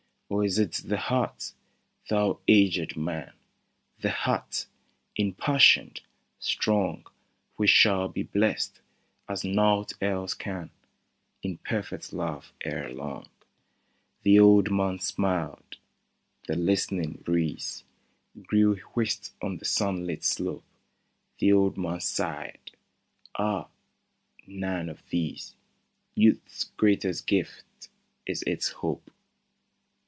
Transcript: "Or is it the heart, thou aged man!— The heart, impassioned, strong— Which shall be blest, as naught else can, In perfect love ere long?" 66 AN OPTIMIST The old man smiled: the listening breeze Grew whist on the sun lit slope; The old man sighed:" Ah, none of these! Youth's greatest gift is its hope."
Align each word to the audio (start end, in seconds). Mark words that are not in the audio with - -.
"Or 0.31 0.45
is 0.45 0.57
it 0.57 0.79
the 0.85 0.95
heart, 0.95 1.51
thou 2.09 2.39
aged 2.47 2.95
man!— 2.95 3.33
The 4.01 4.11
heart, 4.11 4.65
impassioned, 5.17 5.99
strong— 6.39 7.05
Which 7.57 7.71
shall 7.71 8.07
be 8.07 8.23
blest, 8.23 8.79
as 9.27 9.43
naught 9.43 9.91
else 10.01 10.33
can, 10.33 10.69
In 11.43 11.57
perfect 11.57 12.13
love 12.13 12.53
ere 12.63 12.89
long?" 12.93 13.23
66 13.23 13.41
AN 13.41 13.41
OPTIMIST 13.41 14.23
The 14.23 14.39
old 14.39 14.71
man 14.71 14.99
smiled: 14.99 15.77
the 16.47 16.55
listening 16.55 17.21
breeze 17.25 17.83
Grew 18.41 18.77
whist 18.93 19.33
on 19.41 19.57
the 19.57 19.65
sun 19.65 20.07
lit 20.07 20.23
slope; 20.23 20.63
The 21.39 21.51
old 21.51 21.77
man 21.77 21.99
sighed:" 21.99 22.71
Ah, 23.37 23.67
none 24.47 24.87
of 24.87 25.03
these! 25.09 25.55
Youth's 26.15 26.63
greatest 26.77 27.27
gift 27.27 27.89
is 28.25 28.43
its 28.43 28.69
hope." 28.69 29.11